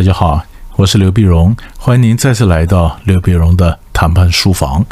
[0.00, 0.42] 大家好，
[0.76, 4.86] 我是刘碧荣，欢迎您再次来到刘碧荣的谈判书房。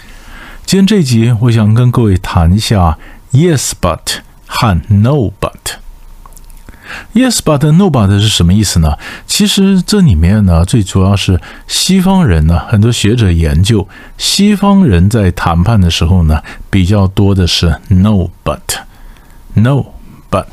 [0.66, 2.98] 今天这一集，我想跟各位谈一下
[3.32, 5.78] “yes but” 和 “no but”。
[7.14, 8.98] Yes but no but 是什么意思呢？
[9.26, 13.88] 其实这里面呢，最主要是西方人呢，很多学者研究，
[14.18, 19.86] 西方人在谈判的时候呢，比较多的是 no but，no
[20.30, 20.44] but，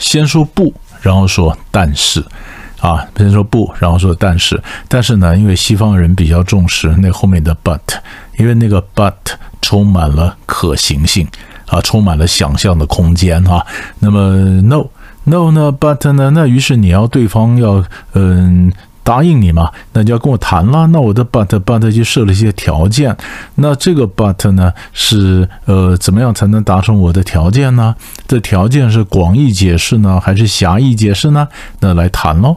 [0.00, 2.26] 先说不，然后说但是，
[2.82, 7.80] 啊，先说不，然后说但是，但是呢，因为西方人比较重视那后面的 but，
[8.36, 9.14] 因为那个 but
[9.62, 11.26] 充满了可行性
[11.68, 13.64] 啊，充满了想象的空间啊。
[14.00, 14.84] 那么 no。
[15.24, 16.32] No 呢，But 呢？
[16.34, 17.84] 那于是你要对方要
[18.14, 18.72] 嗯
[19.04, 19.70] 答应你嘛？
[19.92, 20.88] 那就要跟我谈了。
[20.88, 23.16] 那我的 But But 就设了一些条件。
[23.54, 27.94] 那这个 But 呢是呃怎么样才能达成我的条件呢？
[28.26, 31.46] 这条件是广义解释呢，还是狭义解释呢？
[31.78, 32.56] 那来谈喽。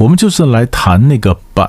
[0.00, 1.68] 我们就是来谈那个 But。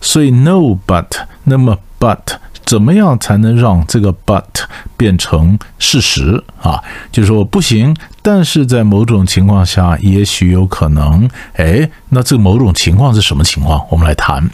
[0.00, 1.06] 所以 No But，
[1.44, 2.38] 那么 But。
[2.66, 4.42] 怎么样才能让这个 but
[4.96, 6.82] 变成事实啊？
[7.12, 11.28] 就是说不行，但是在某种情况下，也许有可能。
[11.56, 13.86] 哎，那这某种情况是什么情况？
[13.90, 14.48] 我们来谈。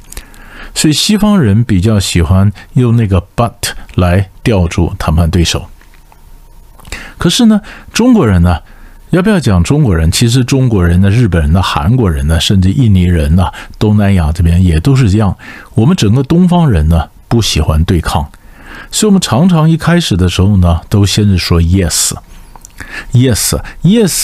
[0.75, 3.53] 所以西方人比较喜欢用那个 but
[3.95, 5.67] 来吊住谈判对手。
[7.17, 7.61] 可是呢，
[7.93, 8.59] 中国人呢，
[9.11, 10.11] 要不要讲中国人？
[10.11, 15.37] 其实中国人呢，日本人呢，韩国人呢，甚至印尼人呢，东南亚这边也都是这样。
[15.75, 17.09] 我们整个东方人呢。
[17.31, 18.29] 不喜欢对抗，
[18.91, 22.19] 所以我们常常一开始的时候呢，都先是说 yes，yes，yes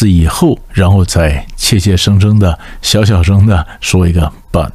[0.08, 4.72] 以后，然后再切切生生的、小小声的说一个 but。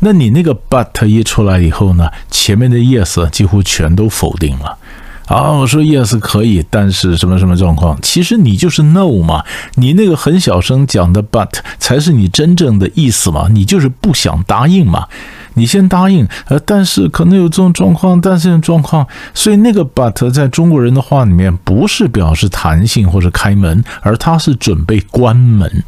[0.00, 4.76] 那你那个 but 一出来以后呢，前面的 yes 几乎全都否定了。
[5.26, 7.98] 啊，我说 yes 可以，但是什么什么状况？
[8.00, 9.44] 其实你就是 no 嘛，
[9.74, 15.08] 你那个很小声讲的 but 才是你真正的意思嘛，你就是不想答应嘛。
[15.54, 25.82] 你先答应，呃，但是可能有这种状况，但是种状况，所以那个 but 在中国人的话里面不是表示弹性或者开门，而它是准备关门。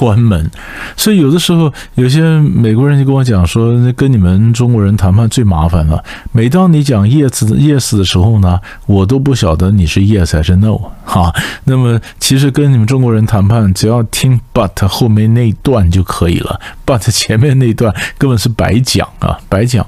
[0.00, 0.50] 关门，
[0.96, 6.02] 所以有的时候有些美国人就跟我讲说，跟你们中国人谈判最麻烦了。
[6.32, 11.30] 每当你讲 yes yes 的时候呢，我都不晓得你是 yes 还是 no 哈。
[11.64, 19.86] 那么其实跟你们中国人谈判，只要听 but 后面那一段就可以了，but 前面那一段根本是白讲啊，白讲。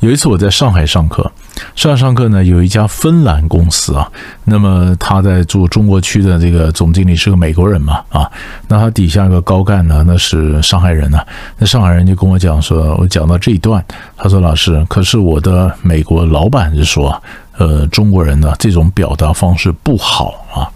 [0.00, 1.32] 有一次我在上海上课。
[1.74, 4.10] 上上课呢，有一家芬兰公司啊，
[4.44, 8.30] 那么他在做中国区的这个总经理是个美国人嘛啊，
[8.68, 11.18] 那他底下一个高干呢，那是上海人呢，
[11.58, 13.84] 那上海人就跟我讲说，我讲到这一段，
[14.16, 17.22] 他说老师，可是我的美国老板是说，
[17.58, 20.68] 呃，中国人呢这种表达方式不好啊，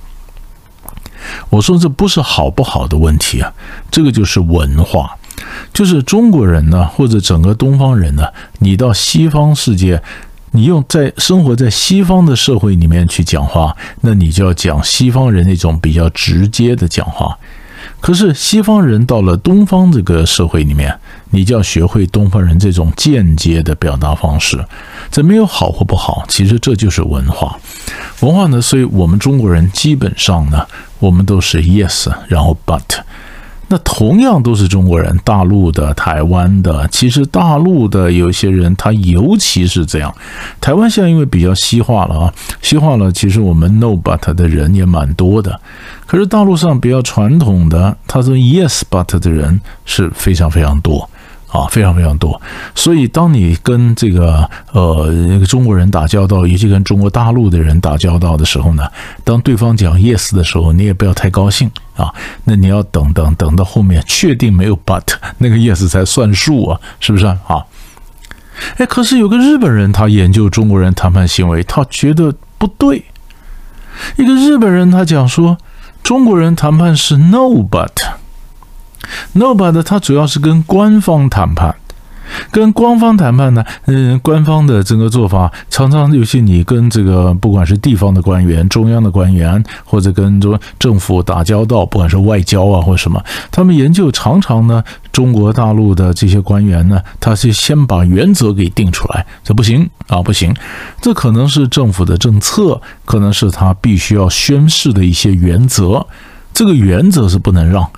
[1.51, 3.53] 我说这不是好不好的问题啊，
[3.91, 5.11] 这个就是文化，
[5.73, 8.27] 就是中国人呢或者整个东方人呢，
[8.59, 10.03] 你到西方世界。
[10.57, 17.37] 你用在生活在西方的社会里面去讲话，那你就要讲西方人那种比较直接的讲话。
[18.01, 20.97] 可是西方人到了东方这个社会里面，
[21.31, 24.65] 你就要学会东方人这种间接的表达方式。
[25.11, 27.59] 这没有好或不好，其实这就是文化。
[28.21, 30.65] 文化呢，所以我们中国人基本上呢，
[31.01, 33.01] 我们都是 yes，然后 but。
[33.69, 40.15] 那同样都是中国人，大陆的、台湾的，其实大陆的有些人，他尤其是这样。
[40.61, 45.61] 台湾现在因为比较西化了啊，西化了，其实我们 no but 的人也蛮多的。
[46.07, 51.09] 可是大陆上比较传统的，他说 yes but 的人是非常非常多。
[51.55, 52.43] 啊，非常非常多，
[52.75, 58.83] 所以当你跟这个呃那个中国人打交道，以及跟中国大陆的人打交道的时候呢，
[59.23, 62.13] 当对方讲 yes 的时候，你也不要太高兴啊，
[62.43, 65.05] 那你要等等等到后面确定没有 but
[65.39, 67.65] 那个 yes 才算数啊，是不是啊？
[68.79, 73.05] 哎，可是有个日本人他研究中国人谈判行为，他觉得不对。
[74.17, 75.57] 一个日本人他讲说，
[76.03, 78.24] 中国人谈判是 no but。
[79.35, 81.75] Nobody，它主要是跟官方谈判，
[82.51, 100.55] 跟官方谈判呢，嗯，官方的整个做法常常有些你跟这个不管是地方的官员、中央的官员，或者跟中政府打交道，不管是外交啊或什么，他们研究常常呢，中国大陆的这些官员呢，他是先把原则给定出来，这不行啊，不行，
[101.01, 106.07] 这可能是政府的政策，可能是他必须要宣誓的一些原则，
[106.55, 107.89] 这个原则是不能让。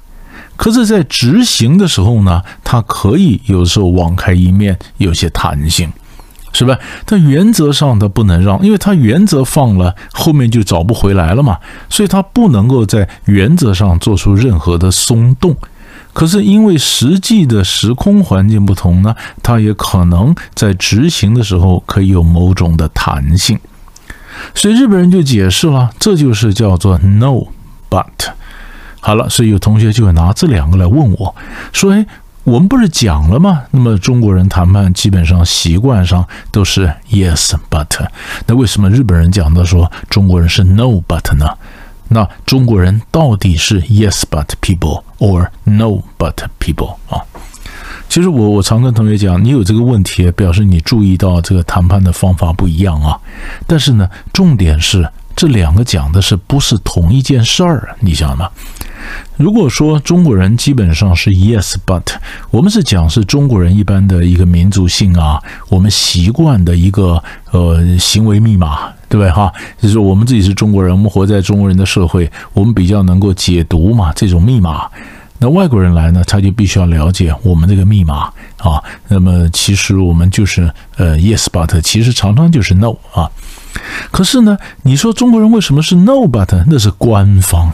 [0.57, 5.93] 可是，在执行的时候呢，它可以有时候网开一面，有些弹性，
[6.53, 6.79] 是吧？
[7.05, 11.59] 但原则上它不能让，因为它原则放了，后面就找不回来了嘛，
[11.91, 15.55] 所以它不能够在原则上做出任何的松动。
[16.13, 23.59] 可是因为实际的时空环境不同呢，它也可能在执行的时候可以有某种的弹性。
[24.55, 27.49] 所以日本人就解释了，这就是叫做 no
[27.91, 28.07] but。
[29.07, 31.33] 好了，所以有同学就会拿这两个来问我，
[31.73, 32.05] 说：“哎，
[32.43, 33.63] 我们不是讲了吗？
[33.71, 37.87] 那么中国人谈判基本上习惯上都是 yes but，
[38.49, 41.47] 那为什么日本人讲的说中国人是 no but 呢？
[42.09, 47.23] 那中国人到底是 yes but people or no but people 啊？”
[48.11, 53.17] 其实我我常跟同学讲，你有这个问题，表示你注意到这个谈判的方法不一样啊。
[53.69, 57.95] 但是呢，重点是这两个讲的是不是同一件事儿？
[58.01, 58.49] 你想吗？
[59.37, 62.03] 如果说中国人基本上是 yes but，
[62.51, 69.53] 我们是讲是中国人一般的一个民族性啊，我们习惯的一个呃行为密码，对不对哈？
[69.79, 74.89] 就是我们自己是中国人，我们活在中国人的社会，我们比较能够解读嘛这种密码。
[75.39, 78.83] 那外国人来呢，他就必须要了解我们这个密码啊。
[79.09, 83.31] 那么其实我们就是呃，yes but，其实常常就是 no 啊。
[84.11, 86.65] 可是呢，你说中国人为什么是 no but？
[86.67, 87.71] 那是官方，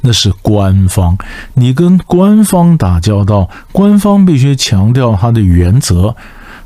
[0.00, 1.18] 那是官方。
[1.52, 6.16] 你跟官方打交道，官方必须强调它的原则，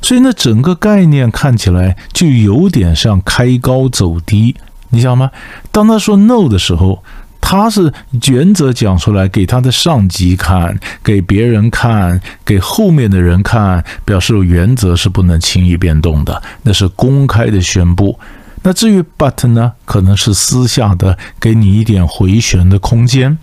[0.01, 4.55] 所以那整个概念看起来就有点像开高走低，
[4.91, 5.31] 你想吗？
[5.71, 7.03] 当他说 no 的时候。
[7.41, 7.91] 他是
[8.27, 18.19] 原则讲出来给他的上级看，给别人看，给后面的人看，表示原则是不能轻易变动的，那是公开的宣布。
[18.61, 23.35] 那至于 but 呢，可能是私下的，给你一点回旋的空间，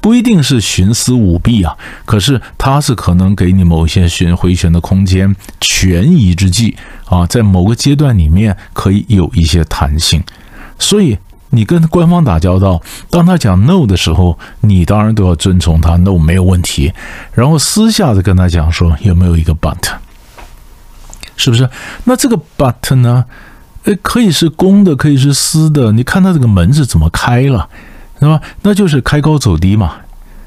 [0.00, 1.76] 不一定是徇私舞弊啊。
[2.06, 6.76] 可是他是可能给你某些旋回旋的空间，权宜之计
[7.06, 10.22] 啊，在某个阶段里面可以有一些弹性，
[10.78, 11.18] 所以。
[11.54, 16.92] 你跟官方打交道，当他讲 no 的时候，你当然都要遵从他 no 没有问题。
[17.32, 19.76] 然后私下的跟他讲说有没有一个 but，
[21.36, 21.68] 是不是？
[22.04, 23.24] 那这个 but 呢？
[23.84, 25.92] 诶，可以是公的，可以是私的。
[25.92, 27.68] 你看他这个门是怎么开了，
[28.18, 28.40] 是吧？
[28.62, 29.96] 那就是开高走低嘛。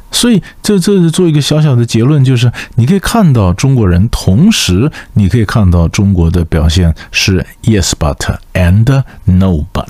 [0.09, 9.85] 所以这这是做一个小小的结论，就是你可以看到中国人，同时你可以看到中国的表现是 yes but and no but。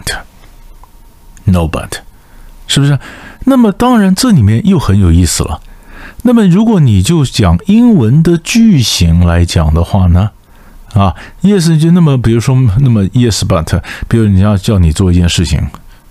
[1.48, 1.92] No but，
[2.68, 2.98] 是不是？
[3.46, 5.62] 那么当然，这里面又很有意思了。
[6.24, 10.32] 那么如果你就讲英文的句型来讲的话呢？
[10.94, 11.14] 啊
[11.44, 15.62] ，yes 就那么，比如说那么 yes but，比如人家叫你做一件事情，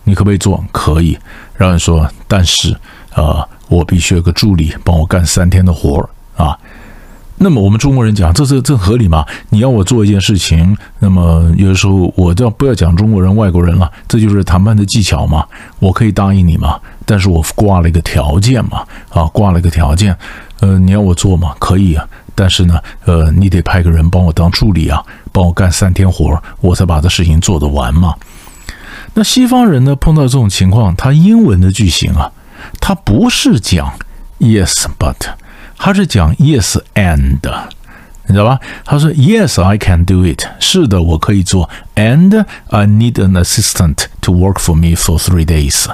[0.05, 0.65] 你可不可以做？
[0.71, 1.19] 可以。
[1.56, 2.77] 然后说，但是
[3.12, 6.56] 啊，我必须有个助理帮我干三天的活儿啊。
[7.38, 9.25] 那么我们中国人讲，这这这合理吗？
[9.50, 15.44] 你要我做一件事情，那么有的时候我就不要讲中国人、外国人了，这就是谈判的技巧嘛。
[15.79, 20.17] 我可以答应你嘛，但是我挂了一个条件嘛，啊，挂了一个条件，
[20.61, 28.15] 呃，你要我做嘛，可以啊，但是呢，呃，你得派个人帮我当助理啊，帮我干三天活，我才把这事情做得完嘛。
[29.12, 32.33] 那西方人呢，碰到这种情况，他英文的句型啊，
[32.81, 33.93] 他不是讲
[34.40, 35.16] yes but。
[35.78, 37.38] 他是讲 yes and，
[38.26, 38.59] 你知道吧？
[38.85, 45.45] 他说 yes I can do it，是的，我可以做，and I need an assistant to work for me for three
[45.45, 45.87] days。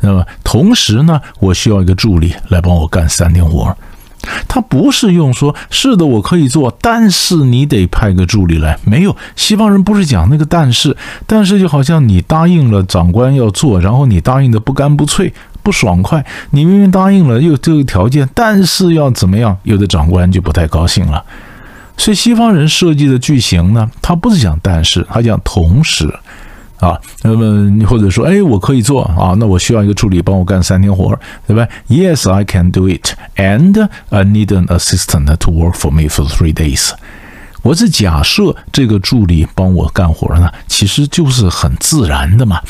[0.00, 3.76] 那么同时呢，我需要一个助理来帮我干三天活。
[4.48, 8.78] 他不是用说是的，我可以做，但是你得派个助理来。
[8.84, 15.32] 没有，西方人不是讲那个但是，但是就好像你答应了长官要做，然后你答应的不干不脆。
[15.64, 19.56] 不爽快，你明明答应了，又这个条件，但是要怎么样？
[19.64, 21.24] 有的长官就不太高兴了。
[21.96, 26.06] 所以西方人设计的句型呢，他不是讲但是，他讲同时
[26.78, 27.00] 啊。
[27.22, 36.28] 那么你或者说，哎，我可以做啊，那我需要一个助理帮我干三天活，对吧？Yes, I can do it, and I need an assistant to work for me for
[36.28, 36.90] three days。
[37.62, 42.60] 我是假设这个助理帮我干活呢，其实就是很自然的嘛。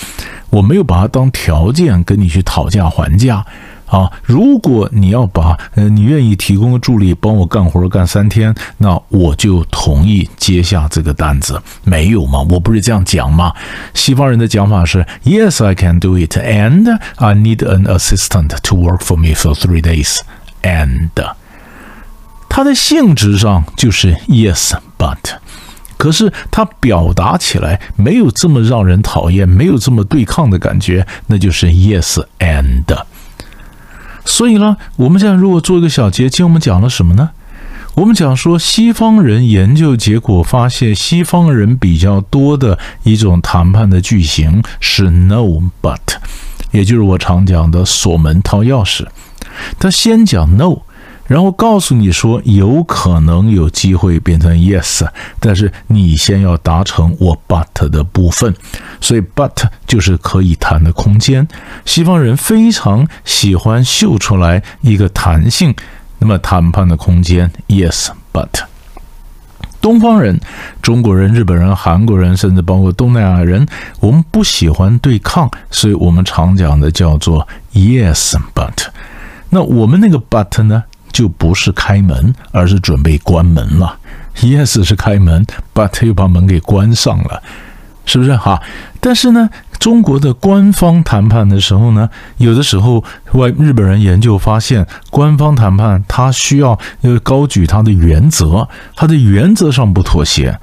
[0.54, 3.44] 我没有把它当条件跟你去讨价还价
[3.86, 4.10] 啊！
[4.22, 11.60] 如果你要把呃，你愿意提供个助理帮我干活干三天，那我就同意接下这个单子。
[11.82, 12.40] 没有吗？
[12.48, 13.52] 我不是这样讲吗？
[13.94, 19.82] 西方人的讲法是：Yes, I can do it, and I need an assistant to work for me for three
[19.82, 20.20] days.
[20.62, 21.10] And
[22.48, 25.18] 它的性质上就是 Yes, but。
[26.04, 32.84] 可是他表达起来没有这么让人讨厌，没有这么对抗的感觉，那就是 yes and。
[34.26, 37.30] 所以呢，我们现在如果做一个小结，今天我们讲了什么呢？
[37.94, 45.96] 我们讲说西方人研究结果发现，西方人比较多的一种谈判的句型是 no but，
[46.70, 49.06] 也就是我常讲的锁门掏钥匙。
[49.78, 50.82] 他先讲 no，
[51.26, 55.08] 然后告诉你说有可能有机会变成 yes，
[55.40, 58.54] 但是你先要达成我 but 的部分，
[59.00, 61.48] 所以 but 就是可以谈的空间。
[61.86, 65.74] 西方人非常喜欢秀出来一个弹性，
[66.18, 68.48] 那么谈判的空间 yes but。
[69.80, 70.40] 东方人、
[70.80, 73.66] 中国人、日本人、韩国人，甚至包括东南亚人，
[74.00, 78.86] 我们不喜欢对抗，所以我们常讲的叫做 yes but。
[79.50, 80.84] 那我们那个 but 呢？
[81.14, 83.96] 就不是开门，而是准备关门了。
[84.38, 87.40] Yes 是开门，But 又把门给关上了，
[88.04, 88.60] 是不是哈？
[88.98, 93.04] 但是呢，中国的官方谈判的时候呢，有的时候
[93.34, 100.58] 外日本人研究发现，官方谈判他需要呃高举他的原则，他的原则上不妥协。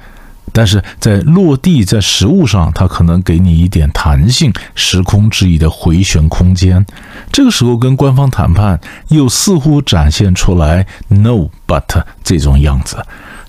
[0.53, 6.85] 但是在落地在实物上，它可能给你一点弹性、时空之翼的回旋空间。
[7.31, 8.79] 这个时候跟官方谈判
[9.09, 12.97] 又似乎展现出来 “no but” 这种样子。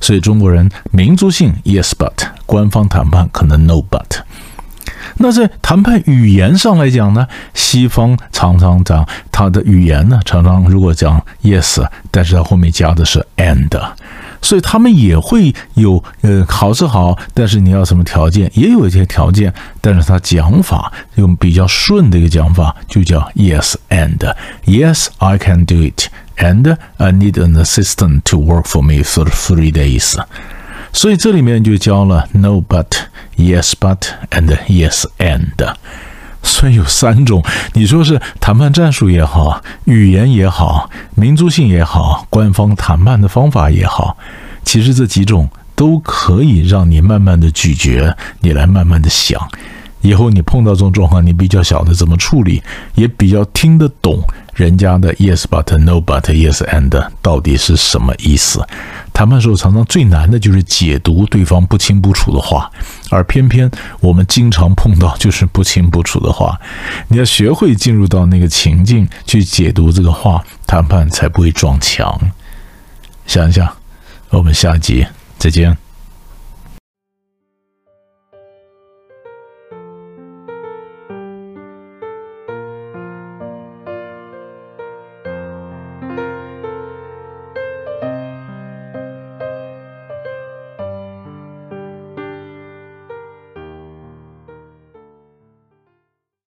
[0.01, 2.13] 所以中国人民族性 “yes but”，
[2.47, 4.21] 官方谈判可能 “no but”。
[5.17, 13.69] 那在谈判语言上来讲呢，西方常常讲它的语言呢，常常如果讲 “yes”，但是它后面加的是 “and”。
[14.43, 24.35] 所以他们也会有，呃，好是好，但是你要什么条件，也有一些条件，但是他讲法用比较顺的一个讲法，就叫 yes and
[24.67, 29.25] yes I can do it and I need an assistant to work for me for
[29.31, 30.21] three days。
[30.93, 32.89] 所以这里面就教了 no but
[33.39, 35.75] yes but and yes and。
[36.43, 44.17] 所以有三种，你说是谈判战术也好，语言也好，民族性也好，官方谈判的方法也好，
[44.65, 49.41] 其实这几种都可以让你慢慢的咀嚼，你来慢慢的想。
[50.01, 52.61] 以后你碰到这种状况，你比较晓得怎么处理，
[52.97, 54.21] 也比较听得懂
[54.53, 58.61] 人家的 yes but no but yes and 到底是什么意思。
[59.13, 62.71] 谈判时候常常最难的就是解读对方不清不楚的话，
[63.11, 66.59] 而偏偏我们经常碰到就是不清不楚的话。
[67.09, 72.19] 你要学会进入到那个情境去解读这个话，谈判才不会撞墙。
[73.27, 73.73] 想一想，
[74.31, 75.07] 我们下集
[75.39, 75.82] 再见。